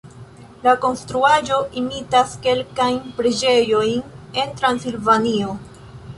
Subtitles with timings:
[0.61, 5.55] La konstruaĵo imitas kelkajn preĝejojn en Transilvanio.